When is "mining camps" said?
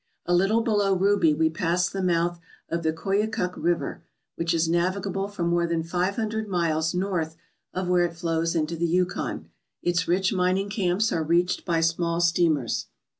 10.33-11.11